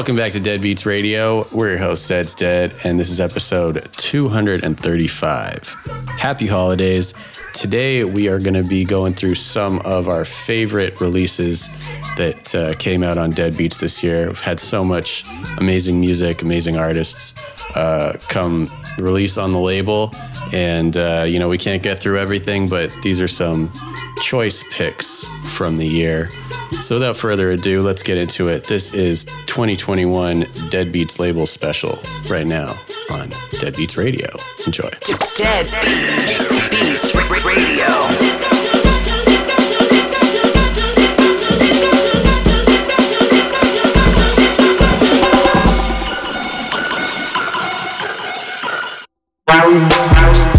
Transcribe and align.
Welcome 0.00 0.16
back 0.16 0.32
to 0.32 0.40
Dead 0.40 0.62
Beats 0.62 0.86
Radio. 0.86 1.46
We're 1.52 1.72
your 1.72 1.78
host, 1.78 2.06
Zed's 2.06 2.32
Dead, 2.34 2.74
and 2.84 2.98
this 2.98 3.10
is 3.10 3.20
episode 3.20 3.86
235. 3.98 5.76
Happy 6.18 6.46
holidays. 6.46 7.12
Today, 7.52 8.04
we 8.04 8.26
are 8.30 8.38
going 8.38 8.54
to 8.54 8.66
be 8.66 8.86
going 8.86 9.12
through 9.12 9.34
some 9.34 9.78
of 9.80 10.08
our 10.08 10.24
favorite 10.24 11.02
releases 11.02 11.68
that 12.16 12.54
uh, 12.54 12.72
came 12.78 13.02
out 13.02 13.18
on 13.18 13.32
Dead 13.32 13.58
Beats 13.58 13.76
this 13.76 14.02
year. 14.02 14.28
We've 14.28 14.40
had 14.40 14.58
so 14.58 14.82
much 14.86 15.26
amazing 15.58 16.00
music, 16.00 16.40
amazing 16.40 16.78
artists 16.78 17.34
uh, 17.74 18.16
come 18.28 18.72
release 18.98 19.38
on 19.38 19.52
the 19.52 19.58
label, 19.58 20.12
and 20.52 20.96
uh, 20.96 21.24
you 21.26 21.38
know, 21.38 21.48
we 21.48 21.58
can't 21.58 21.82
get 21.82 21.98
through 21.98 22.18
everything, 22.18 22.68
but 22.68 22.92
these 23.02 23.20
are 23.20 23.28
some 23.28 23.70
choice 24.20 24.64
picks 24.70 25.24
from 25.56 25.76
the 25.76 25.86
year. 25.86 26.30
So 26.80 26.96
without 26.96 27.16
further 27.16 27.50
ado, 27.50 27.82
let's 27.82 28.02
get 28.02 28.16
into 28.16 28.48
it. 28.48 28.64
This 28.64 28.94
is 28.94 29.24
2021 29.46 30.46
Dead 30.70 30.92
Beats 30.92 31.18
label 31.18 31.46
special 31.46 31.98
right 32.28 32.46
now 32.46 32.78
on 33.10 33.32
Dead 33.58 33.76
Beats 33.76 33.96
Radio. 33.96 34.28
Enjoy. 34.66 34.90
Dead 35.36 35.66
Beats 36.70 37.14
Radio. 37.44 38.29
Yo, 50.12 50.49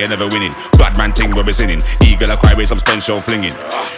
Ain't 0.00 0.10
never 0.10 0.28
winning. 0.28 0.52
Blood 0.72 0.96
man 0.98 1.12
ting 1.12 1.34
where 1.34 1.44
we 1.44 1.52
sinning. 1.52 1.80
Eagle 2.02 2.30
a 2.30 2.36
cry 2.36 2.54
with 2.54 2.68
some 2.68 2.78
stench 2.78 3.04
show 3.04 3.20
flinging. 3.20 3.54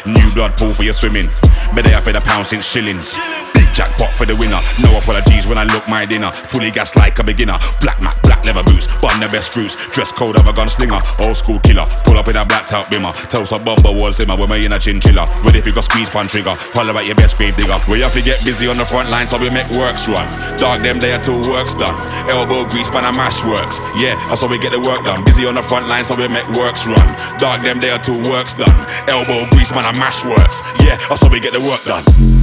New 0.06 0.32
blood 0.34 0.56
pool 0.56 0.74
for 0.74 0.84
your 0.84 0.92
swimming. 0.92 1.26
Better 1.74 1.90
have 1.90 2.04
the 2.04 2.20
pound 2.20 2.46
since 2.46 2.64
shillings. 2.64 3.18
Big 3.54 3.66
jackpot 3.72 4.12
for 4.12 4.26
the 4.26 4.36
winner. 4.36 4.60
No 4.82 4.98
apologies 4.98 5.46
when 5.46 5.58
I 5.58 5.64
look 5.64 5.86
my 5.88 6.04
dinner. 6.04 6.30
Fully 6.32 6.70
gas 6.70 6.96
like 6.96 7.18
a 7.18 7.24
beginner. 7.24 7.58
Black 7.80 8.00
Mac, 8.02 8.20
leather 8.46 8.62
boots. 8.62 8.86
Bun 9.02 9.18
the 9.18 9.28
best 9.28 9.50
fruits. 9.52 9.74
Dress 9.90 10.12
code 10.12 10.38
of 10.38 10.46
a 10.46 10.54
gunslinger. 10.54 11.02
Old 11.26 11.36
school 11.36 11.58
killer. 11.60 11.84
Pull 12.06 12.16
up 12.16 12.28
in 12.28 12.36
a 12.38 12.44
blacked 12.46 12.72
out 12.72 12.86
bimmer. 12.86 13.12
Toast 13.28 13.52
a 13.52 13.58
bumper 13.58 13.90
wall 13.90 14.14
simmer. 14.14 14.38
With 14.38 14.48
me 14.48 14.64
in 14.64 14.72
a 14.72 14.78
chinchilla. 14.78 15.26
Ready 15.42 15.58
if 15.58 15.66
you 15.66 15.74
got 15.74 15.84
squeeze 15.84 16.08
pan 16.08 16.30
trigger. 16.30 16.54
Holler 16.78 16.94
at 16.94 17.06
your 17.06 17.18
best 17.18 17.36
grave 17.36 17.56
digger. 17.58 17.76
We 17.90 18.00
have 18.06 18.14
to 18.14 18.22
get 18.22 18.38
busy 18.46 18.70
on 18.70 18.78
the 18.78 18.86
front 18.86 19.10
line 19.10 19.26
so 19.26 19.36
we 19.36 19.50
make 19.50 19.68
works 19.74 20.06
run. 20.06 20.24
Dog 20.56 20.80
them 20.80 20.98
there 21.02 21.18
till 21.18 21.42
work's 21.50 21.74
done. 21.74 21.98
Elbow 22.30 22.64
grease 22.70 22.88
pan 22.88 23.04
and 23.04 23.16
mash 23.16 23.42
works. 23.44 23.82
Yeah, 23.98 24.14
that's 24.30 24.40
how 24.40 24.48
we 24.48 24.58
get 24.58 24.72
the 24.72 24.80
work 24.80 25.04
done. 25.04 25.24
Busy 25.26 25.44
on 25.44 25.58
the 25.58 25.66
front 25.66 25.88
line 25.88 26.04
so 26.04 26.14
we 26.14 26.28
make 26.28 26.46
works 26.54 26.86
run. 26.86 27.06
Dog 27.38 27.62
them 27.62 27.80
there 27.80 27.98
till 27.98 28.18
work's 28.30 28.54
done. 28.54 28.76
Elbow 29.10 29.44
grease 29.50 29.72
pan 29.72 29.84
and 29.84 29.98
mash 29.98 30.24
works. 30.24 30.62
Yeah, 30.80 30.96
that's 31.08 31.22
how 31.22 31.30
we 31.30 31.40
get 31.40 31.52
the 31.52 31.60
work 31.60 31.82
done. 31.84 32.35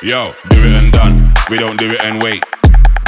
Yo, 0.00 0.28
do 0.50 0.58
it 0.60 0.74
and 0.76 0.92
done. 0.92 1.34
We 1.50 1.58
don't 1.58 1.76
do 1.76 1.90
it 1.90 2.00
and 2.04 2.22
wait. 2.22 2.44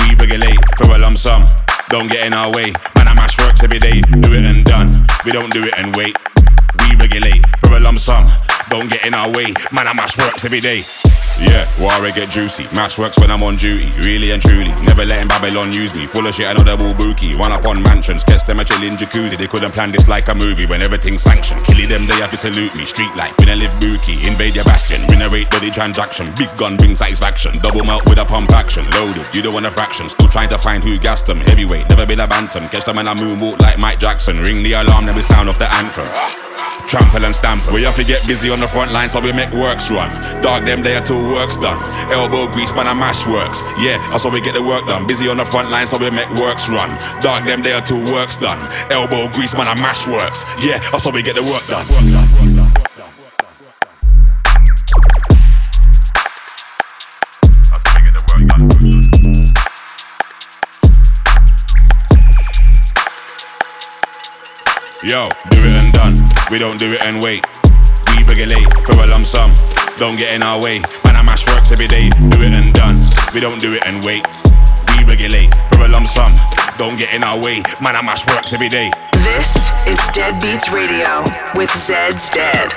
We 0.00 0.16
regulate 0.16 0.58
for 0.76 0.90
a 0.90 0.98
lump 0.98 1.18
sum. 1.18 1.46
Don't 1.88 2.10
get 2.10 2.26
in 2.26 2.34
our 2.34 2.50
way. 2.50 2.72
Man, 2.96 3.06
I 3.06 3.14
mash 3.14 3.38
works 3.38 3.62
every 3.62 3.78
day. 3.78 4.00
Do 4.00 4.32
it 4.32 4.44
and 4.44 4.64
done. 4.64 5.06
We 5.24 5.30
don't 5.30 5.52
do 5.52 5.62
it 5.62 5.74
and 5.78 5.94
wait. 5.94 6.18
We 6.80 6.96
regulate 6.96 7.44
for 7.60 7.76
a 7.76 7.78
lump 7.78 8.00
sum. 8.00 8.26
Don't 8.70 8.90
get 8.90 9.04
in 9.06 9.14
our 9.14 9.30
way. 9.30 9.54
Man, 9.70 9.86
I 9.86 9.92
mash 9.94 10.18
works 10.18 10.44
every 10.44 10.58
day. 10.58 10.82
Yeah, 11.40 11.64
war 11.80 11.96
get 12.12 12.28
juicy. 12.28 12.64
Mash 12.76 12.98
works 12.98 13.18
when 13.18 13.30
I'm 13.30 13.42
on 13.42 13.56
duty. 13.56 13.88
Really 14.04 14.30
and 14.32 14.42
truly. 14.42 14.72
Never 14.84 15.04
letting 15.04 15.28
Babylon 15.28 15.72
use 15.72 15.94
me. 15.96 16.04
Full 16.06 16.26
of 16.26 16.34
shit, 16.34 16.46
I 16.46 16.52
know 16.52 16.62
they're 16.62 16.76
all 16.76 16.94
bookie. 16.94 17.34
One 17.34 17.52
up 17.52 17.66
on 17.66 17.82
mansions. 17.82 18.24
Catch 18.24 18.44
them 18.44 18.60
a 18.60 18.64
chillin' 18.64 18.96
jacuzzi. 18.96 19.38
They 19.38 19.46
couldn't 19.46 19.72
plan 19.72 19.90
this 19.90 20.06
like 20.06 20.28
a 20.28 20.34
movie 20.34 20.66
when 20.66 20.82
everything's 20.82 21.22
sanctioned. 21.22 21.64
Killing 21.64 21.88
them, 21.88 22.04
they 22.06 22.20
have 22.20 22.30
to 22.32 22.36
salute 22.36 22.76
me. 22.76 22.84
Street 22.84 23.14
life, 23.16 23.32
we 23.38 23.46
don't 23.46 23.58
live 23.58 23.72
bookie. 23.80 24.20
Invade 24.28 24.54
your 24.54 24.64
bastion. 24.64 25.00
Renovate 25.06 25.50
body 25.50 25.70
transaction. 25.70 26.32
Big 26.36 26.54
gun 26.56 26.76
bring 26.76 26.94
satisfaction. 26.94 27.58
Double 27.60 27.84
melt 27.84 28.08
with 28.08 28.18
a 28.18 28.24
pump 28.24 28.50
action. 28.52 28.84
Loaded, 28.92 29.26
you 29.34 29.40
don't 29.40 29.54
want 29.54 29.66
a 29.66 29.70
fraction. 29.70 30.08
Still 30.08 30.28
trying 30.28 30.50
to 30.50 30.58
find 30.58 30.84
who 30.84 30.98
gassed 30.98 31.26
them. 31.26 31.38
Heavyweight, 31.38 31.88
never 31.88 32.04
been 32.04 32.20
a 32.20 32.26
bantam. 32.26 32.68
Catch 32.68 32.84
them 32.84 32.98
in 32.98 33.06
a 33.08 33.14
moonwalk 33.14 33.60
like 33.60 33.78
Mike 33.78 33.98
Jackson. 33.98 34.36
Ring 34.42 34.62
the 34.62 34.72
alarm, 34.72 35.06
then 35.06 35.16
we 35.16 35.22
sound 35.22 35.48
off 35.48 35.58
the 35.58 35.72
anthem. 35.74 36.08
trample 36.90 37.24
and 37.24 37.34
stamp. 37.34 37.62
We 37.72 37.84
have 37.84 37.94
to 37.96 38.04
get 38.04 38.26
busy 38.26 38.50
on 38.50 38.58
the 38.58 38.66
front 38.66 38.92
line 38.92 39.08
so 39.08 39.20
we 39.20 39.32
make 39.32 39.52
works 39.52 39.90
run. 39.90 40.10
Dog 40.42 40.66
them 40.66 40.82
there 40.82 41.00
till 41.00 41.22
work's 41.30 41.56
done. 41.56 41.78
Elbow 42.10 42.50
grease, 42.52 42.72
man, 42.74 42.86
I 42.86 42.94
mash 42.94 43.26
works. 43.26 43.62
Yeah, 43.78 43.98
that's 44.10 44.24
how 44.24 44.30
we 44.30 44.40
get 44.40 44.54
the 44.54 44.62
work 44.62 44.86
done. 44.86 45.06
Busy 45.06 45.28
on 45.28 45.36
the 45.36 45.44
front 45.44 45.70
line 45.70 45.86
so 45.86 45.98
we 45.98 46.10
make 46.10 46.28
works 46.34 46.68
run. 46.68 46.90
Dog 47.20 47.44
them 47.44 47.62
there 47.62 47.80
till 47.80 48.02
work's 48.12 48.36
done. 48.36 48.58
Elbow 48.90 49.30
grease, 49.32 49.54
man, 49.54 49.68
I 49.68 49.74
mash 49.80 50.06
works. 50.06 50.44
Yeah, 50.58 50.78
that's 50.90 51.04
how 51.04 51.12
we 51.12 51.22
get 51.22 51.36
the 51.36 51.46
work 51.46 51.64
done. 51.70 51.86
Yo, 65.02 65.28
do 65.50 65.58
it 65.58 65.74
and 65.76 65.92
done. 65.94 66.14
We 66.50 66.58
don't 66.58 66.78
do 66.78 66.92
it 66.92 67.02
and 67.02 67.22
wait. 67.22 67.46
We 68.06 68.22
regulate 68.24 68.70
for 68.84 68.92
a 69.02 69.06
lump 69.06 69.24
sum. 69.24 69.54
Don't 69.96 70.18
get 70.18 70.34
in 70.34 70.42
our 70.42 70.62
way. 70.62 70.82
I 71.20 71.22
mash 71.22 71.46
works 71.48 71.70
every 71.70 71.86
day. 71.86 72.08
Do 72.08 72.40
it 72.40 72.56
and 72.56 72.72
done. 72.72 72.96
We 73.34 73.40
don't 73.40 73.60
do 73.60 73.74
it 73.74 73.84
and 73.84 74.02
wait. 74.06 74.26
We 74.96 75.04
regulate 75.04 75.54
for 75.68 75.84
a 75.84 75.88
lump 75.88 76.06
sum. 76.06 76.34
Don't 76.78 76.96
get 76.96 77.12
in 77.12 77.22
our 77.22 77.36
way. 77.36 77.60
Man, 77.78 77.94
I 77.94 78.00
mash 78.00 78.26
works 78.26 78.54
every 78.54 78.70
day. 78.70 78.90
This 79.20 79.68
is 79.86 80.00
Dead 80.14 80.40
Beats 80.40 80.70
Radio 80.72 81.22
with 81.54 81.68
Zed's 81.76 82.30
Dead. 82.30 82.72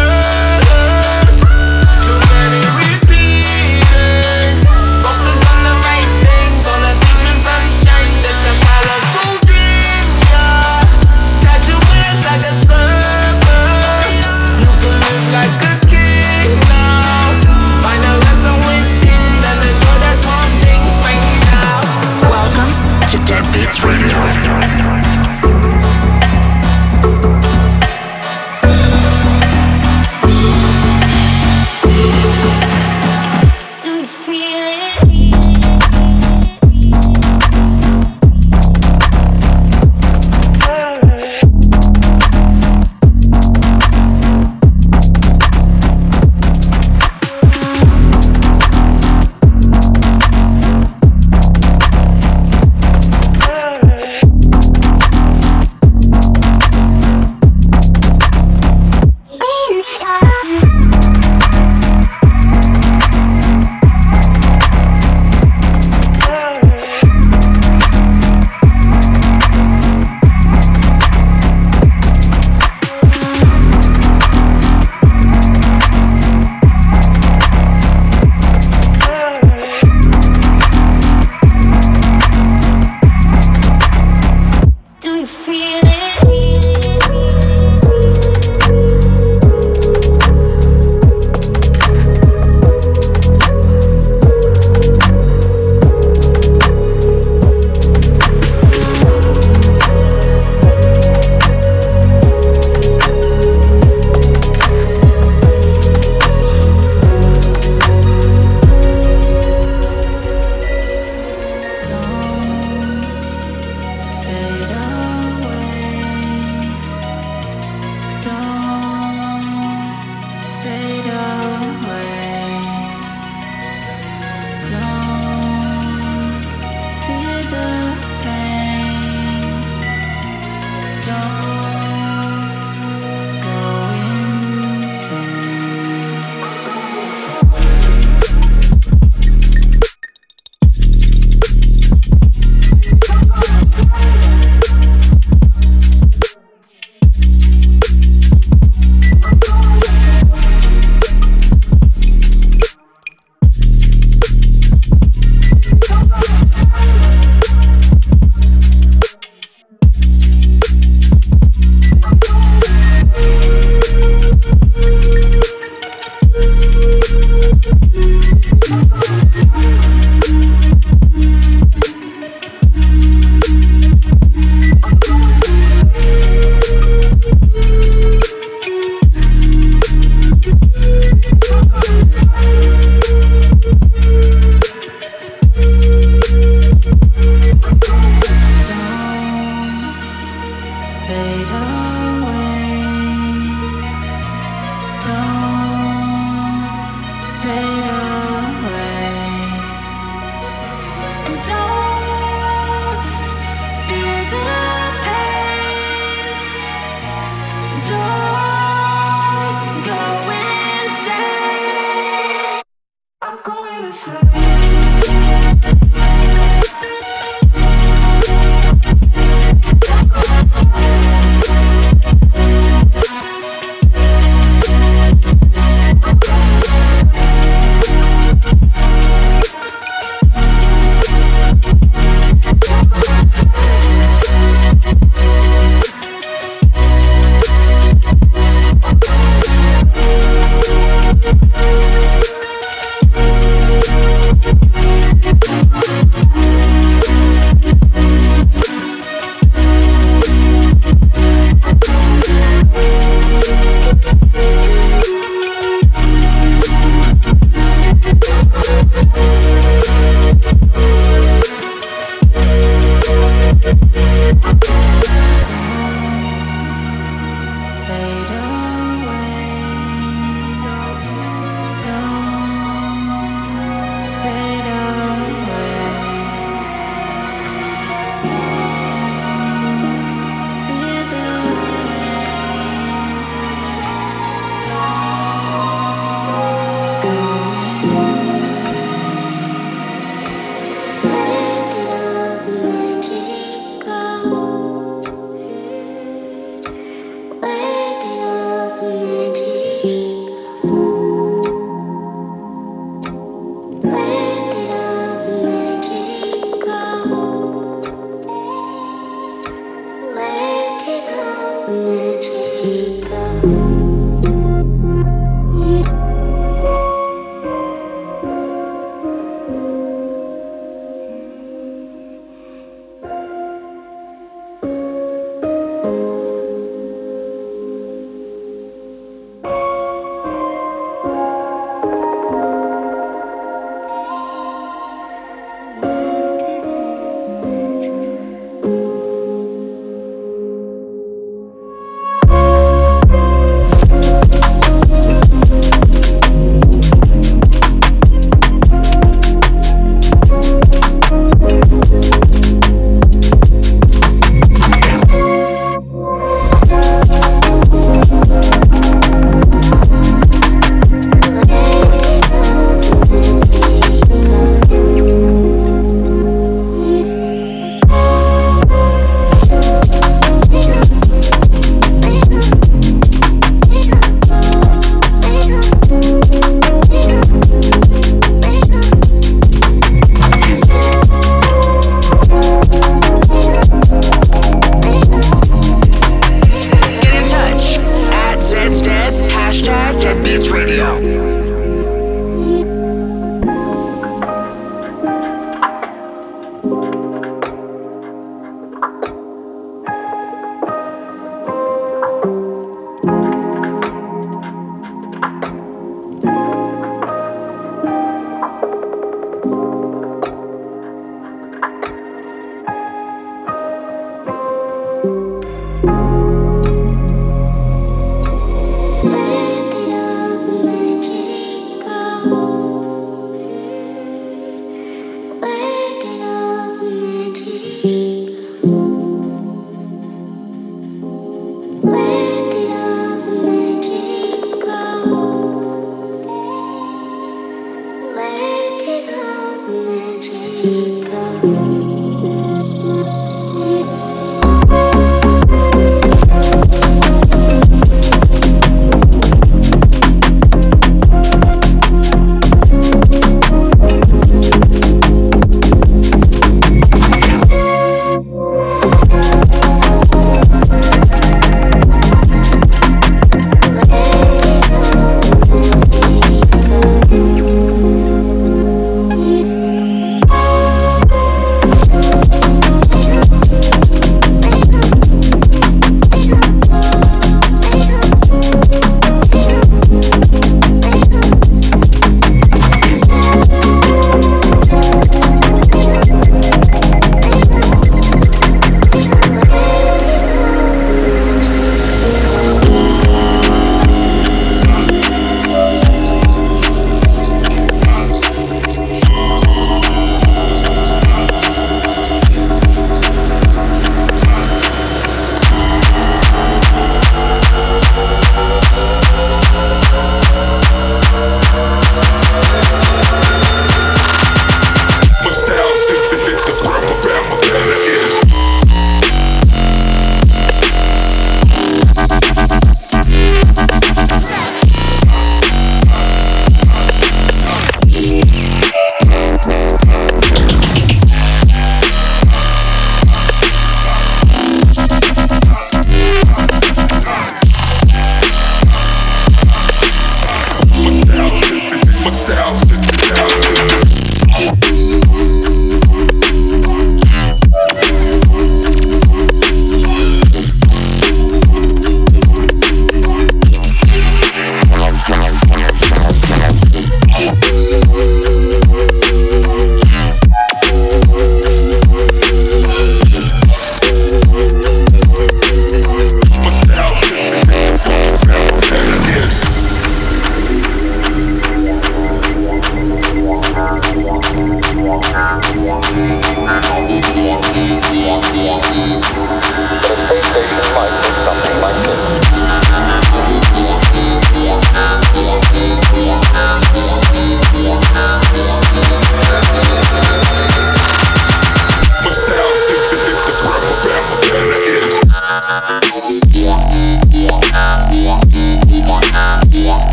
girl 0.00 0.49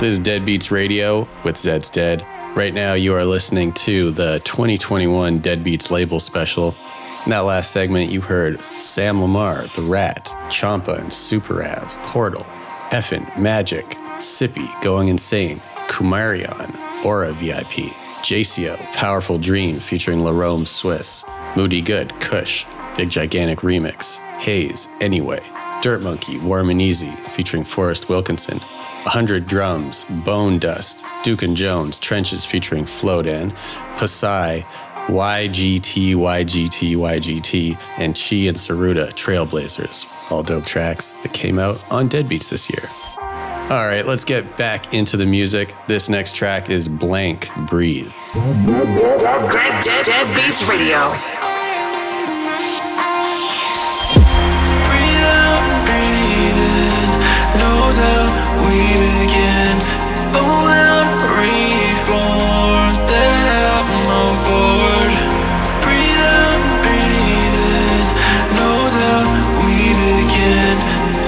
This 0.00 0.12
is 0.12 0.18
Dead 0.20 0.44
Beats 0.44 0.70
Radio 0.70 1.28
with 1.42 1.56
Zeds 1.56 1.90
Dead. 1.90 2.24
Right 2.54 2.72
now, 2.72 2.92
you 2.94 3.14
are 3.14 3.24
listening 3.24 3.72
to 3.72 4.12
the 4.12 4.40
2021 4.44 5.40
Dead 5.40 5.64
Beats 5.64 5.90
label 5.90 6.20
special. 6.20 6.76
In 7.24 7.30
that 7.30 7.40
last 7.40 7.72
segment, 7.72 8.12
you 8.12 8.20
heard 8.20 8.62
Sam 8.62 9.20
Lamar, 9.20 9.66
The 9.74 9.82
Rat, 9.82 10.32
Champa 10.50 10.92
and 10.92 11.12
Super 11.12 11.64
Av, 11.64 11.98
Portal, 12.04 12.44
Effin, 12.90 13.36
Magic, 13.36 13.86
Sippy, 14.18 14.70
Going 14.82 15.08
Insane, 15.08 15.58
Kumarion, 15.88 16.76
Aura 17.04 17.32
VIP, 17.32 17.92
JCO, 18.22 18.78
Powerful 18.92 19.36
Dream 19.36 19.80
featuring 19.80 20.20
Larome 20.20 20.68
Swiss, 20.68 21.24
Moody 21.56 21.80
Good, 21.80 22.12
Kush, 22.20 22.66
Big 22.96 23.10
Gigantic 23.10 23.58
Remix, 23.58 24.18
Haze, 24.38 24.86
Anyway, 25.00 25.40
Dirt 25.82 26.04
Monkey, 26.04 26.38
Warm 26.38 26.70
and 26.70 26.80
Easy 26.80 27.10
featuring 27.10 27.64
Forrest 27.64 28.08
Wilkinson, 28.08 28.60
100 29.08 29.46
Drums, 29.46 30.04
Bone 30.04 30.58
Dust, 30.58 31.02
Duke 31.22 31.40
and 31.40 31.56
Jones, 31.56 31.98
Trenches 31.98 32.44
featuring 32.44 32.84
Flowdan, 32.84 33.52
Pasai, 33.96 34.64
YGT, 35.06 36.14
YGT, 36.14 36.94
YGT, 36.94 37.78
and 37.96 38.14
Chi 38.14 38.48
and 38.48 38.56
Saruda, 38.58 39.08
Trailblazers. 39.14 40.06
All 40.30 40.42
dope 40.42 40.66
tracks 40.66 41.12
that 41.22 41.32
came 41.32 41.58
out 41.58 41.80
on 41.90 42.10
Deadbeats 42.10 42.50
this 42.50 42.68
year. 42.68 42.86
All 43.18 43.86
right, 43.86 44.04
let's 44.04 44.26
get 44.26 44.58
back 44.58 44.92
into 44.92 45.16
the 45.16 45.24
music. 45.24 45.74
This 45.86 46.10
next 46.10 46.36
track 46.36 46.68
is 46.68 46.86
Blank 46.86 47.48
Breathe. 47.66 48.12
Dead, 48.34 49.84
dead, 49.84 50.04
dead 50.04 50.36
Beats 50.36 50.68
Radio. 50.68 51.08
Breathe 54.84 55.24
out, 55.24 55.86
breathe 55.86 56.92
in. 56.92 56.97
Knows 57.88 57.96
how 57.96 58.28
we 58.68 58.80
begin. 59.16 59.76
Hold 60.36 60.76
out, 60.76 61.08
reform. 61.40 62.92
Set 62.92 63.46
out, 63.64 63.86
move 64.04 64.36
forward. 64.44 65.12
Breathe 65.80 66.20
out, 66.20 66.60
breathe 66.84 67.56
in. 67.80 68.04
Knows 68.60 68.92
how 68.92 69.24
we 69.64 69.96
begin. 70.04 70.76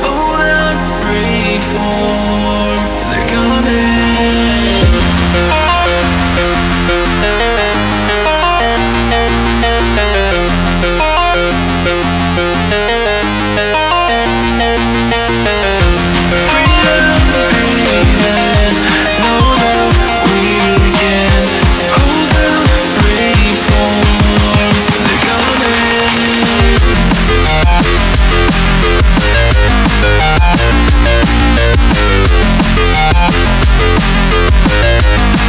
Hold 0.05 0.45
out, 0.53 0.77
reform. 1.09 2.60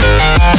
Bye. 0.02 0.51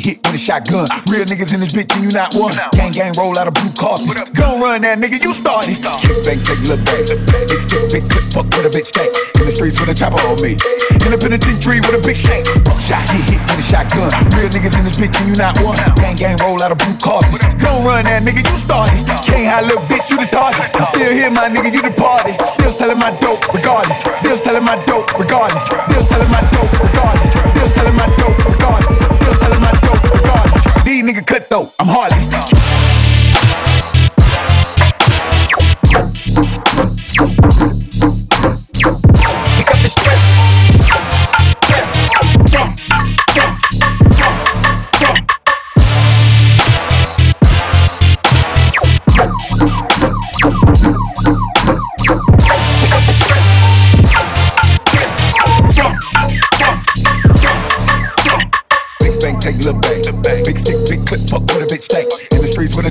Hit 0.00 0.18
with 0.24 0.34
a 0.34 0.40
shotgun. 0.40 0.88
Real 1.12 1.28
niggas 1.28 1.52
in 1.52 1.60
this 1.60 1.76
bitch 1.76 1.92
and 1.92 2.02
you 2.02 2.12
not 2.16 2.32
one. 2.32 2.56
Gang 2.72 2.92
gang 2.92 3.12
roll 3.20 3.36
out 3.36 3.46
of 3.46 3.54
blue 3.54 3.70
coffee. 3.76 4.08
Gon' 4.32 4.60
run 4.60 4.80
that 4.82 4.96
nigga, 4.96 5.20
you 5.20 5.36
started. 5.36 5.76
Kick 5.76 6.16
bang, 6.24 6.40
take 6.40 6.62
look 6.64 6.80
back. 6.88 7.04
Big 7.46 7.60
stick, 7.60 7.84
big 7.92 8.04
clip, 8.08 8.24
fuck 8.32 8.48
with 8.56 8.66
a 8.66 8.72
bitch 8.72 8.88
stank. 8.88 9.12
In 9.36 9.44
the 9.44 9.52
streets 9.52 9.76
with 9.76 9.92
a 9.92 9.96
chopper 9.96 10.20
on 10.24 10.40
me. 10.40 10.56
In 11.04 11.12
a 11.12 11.18
penitentiary 11.20 11.84
with 11.84 12.00
a 12.00 12.02
big 12.02 12.16
shank. 12.16 12.48
Buckshot, 12.64 13.04
get 13.12 13.24
hit 13.28 13.40
with 13.44 13.60
a 13.60 13.66
shotgun. 13.66 14.08
Real 14.32 14.48
niggas 14.48 14.74
in 14.80 14.84
this 14.88 14.96
bitch 14.96 15.14
and 15.20 15.26
you 15.28 15.36
not 15.36 15.54
one. 15.60 15.76
Gang 16.00 16.16
gang 16.16 16.36
roll 16.40 16.58
out 16.64 16.72
of 16.72 16.80
blue 16.80 16.96
coffee. 16.96 17.36
Gon' 17.60 17.84
run 17.84 18.00
that 18.08 18.24
nigga, 18.24 18.40
you 18.40 18.56
started. 18.56 19.04
Can't 19.28 19.44
hide 19.44 19.68
little 19.68 19.84
bitch, 19.92 20.08
you 20.08 20.16
the 20.16 20.28
target. 20.32 20.72
I'm 20.72 20.88
still 20.88 21.12
here, 21.12 21.30
my 21.30 21.52
nigga, 21.52 21.68
you 21.68 21.84
the 21.84 21.92
party. 21.92 22.32
Still 22.56 22.72
selling 22.72 22.98
my 22.98 23.12
dope, 23.20 23.44
regardless. 23.52 24.00
Still 24.00 24.36
selling 24.36 24.64
my 24.64 24.80
dope, 24.88 25.12
regardless. 25.20 25.68
Still 25.68 26.02
selling 26.02 26.30
my 26.32 26.40
dope, 26.56 26.72
regardless. 26.80 27.30
Still 27.36 27.68
selling 27.68 27.96
my 27.96 28.08
dope, 28.16 28.38
regardless. 28.48 29.19
Selling 29.38 29.60
my 29.62 29.70
dope, 29.72 30.02
regardless. 30.02 30.84
These 30.84 31.02
nigga 31.04 31.26
cut 31.26 31.48
though, 31.50 31.72
I'm 31.78 31.86
heartless. 31.88 32.69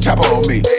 Chopper 0.10 0.28
on 0.34 0.48
me. 0.48 0.79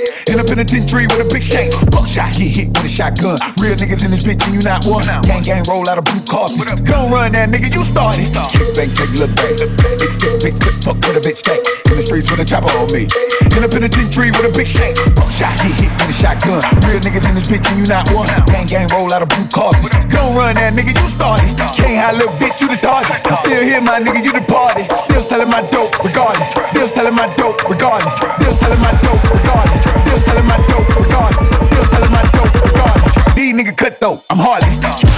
In 0.61 0.69
a 0.69 0.69
penitentiary 0.69 1.09
with 1.09 1.25
a 1.25 1.29
big 1.33 1.41
shank. 1.41 1.73
Buckshot, 1.89 2.37
get 2.37 2.53
hit 2.53 2.69
with 2.69 2.85
a 2.85 2.93
shotgun. 2.93 3.41
Real 3.65 3.81
niggas 3.81 4.05
in 4.05 4.13
this 4.13 4.29
bitch 4.29 4.45
and 4.45 4.53
you 4.53 4.61
not 4.61 4.85
one. 4.85 5.09
Gang 5.25 5.41
gang 5.41 5.65
roll 5.65 5.89
out 5.89 5.97
of 5.97 6.05
blue 6.05 6.21
coffee. 6.29 6.61
Gon' 6.85 7.09
run 7.09 7.33
that 7.33 7.49
nigga, 7.49 7.73
you 7.73 7.81
started. 7.81 8.29
Big 8.29 8.69
bang, 8.77 8.93
take 8.93 9.09
little 9.17 9.33
bang. 9.41 9.57
Big 9.97 10.13
stick, 10.13 10.37
big 10.45 10.53
clip, 10.61 10.77
fuck 10.85 11.01
with 11.01 11.17
a 11.17 11.23
bitch 11.25 11.41
stank. 11.41 11.65
In 11.89 11.97
the 11.97 12.05
streets 12.05 12.29
with 12.29 12.45
a 12.45 12.47
chopper 12.47 12.69
on 12.77 12.93
me. 12.93 13.09
In 13.57 13.65
a 13.65 13.73
penitentiary 13.73 14.37
with 14.37 14.45
a 14.45 14.53
big 14.53 14.69
shank. 14.69 15.01
Buckshot, 15.17 15.49
get 15.65 15.81
hit 15.81 15.93
with 15.97 16.13
a 16.13 16.17
shotgun. 16.21 16.61
Real 16.85 17.01
niggas 17.01 17.25
in 17.25 17.33
this 17.41 17.49
bitch 17.49 17.65
and 17.65 17.81
you 17.81 17.89
not 17.89 18.05
one. 18.13 18.29
Gang 18.53 18.69
gang 18.69 18.85
roll 18.93 19.09
out 19.17 19.25
of 19.25 19.33
blue 19.33 19.49
coffee. 19.49 19.89
Gon' 20.13 20.37
run 20.37 20.53
that 20.61 20.77
nigga, 20.77 20.93
you 20.93 21.09
started. 21.09 21.49
Can't 21.73 21.97
hide 21.97 22.21
little 22.21 22.37
bitch, 22.37 22.61
you 22.61 22.69
the 22.69 22.77
target. 22.77 23.17
I'm 23.25 23.33
still 23.41 23.65
here, 23.65 23.81
my 23.81 23.97
nigga, 23.97 24.21
you 24.21 24.37
the 24.37 24.45
party. 24.45 24.85
Still 25.09 25.25
selling 25.25 25.49
my 25.49 25.65
dope, 25.73 25.97
regardless. 26.05 26.53
Still 26.53 26.85
selling 26.85 27.17
my 27.17 27.33
dope, 27.41 27.65
regardless. 27.65 28.13
Still 28.13 28.53
selling 28.61 28.83
my 28.85 28.93
dope, 29.01 29.25
regardless. 29.25 29.70
Still 30.11 30.19
selling 30.19 30.47
my 30.47 30.57
dope, 30.67 30.89
regardless. 30.97 31.71
Still 31.71 31.85
selling 31.85 32.11
my 32.11 32.23
dope, 32.33 32.53
regardless. 32.53 33.35
These 33.37 33.55
nigga 33.55 33.77
cut 33.77 34.01
though, 34.01 34.21
I'm 34.29 34.39
heartless. 34.39 35.10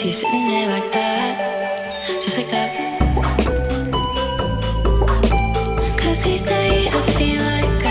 See 0.00 0.06
you 0.06 0.14
sitting 0.14 0.46
there 0.48 0.66
like 0.66 0.90
that. 0.92 2.22
Just 2.22 2.38
like 2.38 2.48
that. 2.48 2.70
Cause 6.00 6.24
these 6.24 6.40
days 6.40 6.94
I 6.94 7.02
feel 7.18 7.42
like 7.42 7.84
I 7.84 7.89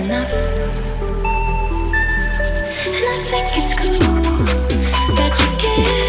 enough? 0.00 0.32
And 2.86 3.04
I 3.04 3.18
think 3.30 3.46
it's 3.56 3.74
cool 3.74 5.14
that 5.14 5.32
you 5.40 5.84
care. 5.84 6.07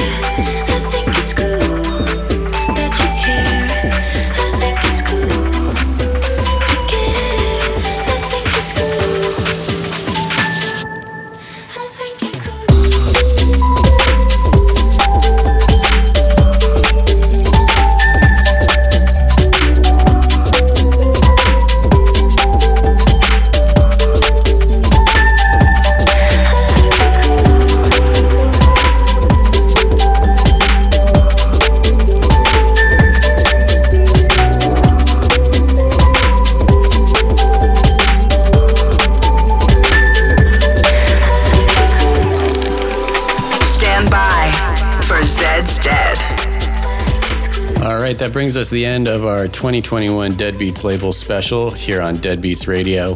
That 48.30 48.34
brings 48.34 48.58
us 48.58 48.70
to 48.70 48.76
the 48.76 48.86
end 48.86 49.08
of 49.08 49.26
our 49.26 49.48
2021 49.48 50.34
Deadbeats 50.34 50.84
label 50.84 51.12
special 51.12 51.72
here 51.72 52.00
on 52.00 52.16
Deadbeats 52.16 52.68
Radio. 52.68 53.16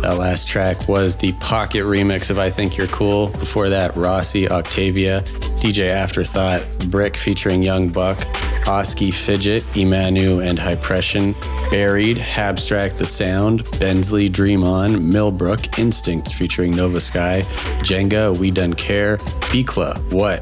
That 0.00 0.16
last 0.16 0.48
track 0.48 0.88
was 0.88 1.16
the 1.16 1.32
Pocket 1.32 1.84
remix 1.84 2.30
of 2.30 2.38
I 2.38 2.48
Think 2.48 2.78
You're 2.78 2.86
Cool. 2.86 3.28
Before 3.28 3.68
that, 3.68 3.94
Rossi, 3.94 4.50
Octavia, 4.50 5.20
DJ 5.60 5.88
Afterthought, 5.90 6.62
Brick 6.90 7.14
featuring 7.14 7.62
Young 7.62 7.90
Buck, 7.90 8.18
Oski 8.66 9.10
Fidget, 9.10 9.62
Emanu 9.74 10.42
and 10.42 10.58
Hypression, 10.58 11.34
Buried, 11.70 12.20
Abstract 12.20 12.96
the 12.96 13.06
Sound, 13.06 13.70
Bensley, 13.78 14.30
Dream 14.30 14.64
On, 14.64 15.10
Millbrook, 15.10 15.78
Instincts 15.78 16.32
featuring 16.32 16.74
Nova 16.74 17.02
Sky, 17.02 17.42
Jenga, 17.82 18.34
We 18.38 18.50
Done 18.50 18.72
Care, 18.72 19.18
Bikla, 19.18 20.10
What? 20.10 20.40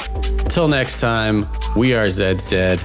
Till 0.48 0.68
next 0.68 1.00
time, 1.00 1.48
we 1.74 1.94
are 1.94 2.06
Zeds 2.06 2.48
Dead, 2.48 2.78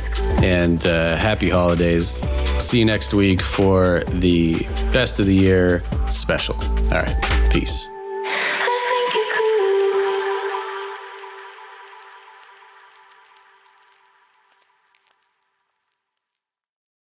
and 0.43 0.85
uh, 0.85 1.15
happy 1.15 1.49
holidays. 1.49 2.23
See 2.59 2.79
you 2.79 2.85
next 2.85 3.13
week 3.13 3.41
for 3.41 4.03
the 4.07 4.63
best 4.93 5.19
of 5.19 5.25
the 5.25 5.35
year 5.35 5.83
special. 6.09 6.55
All 6.91 7.01
right, 7.01 7.49
peace. 7.51 7.89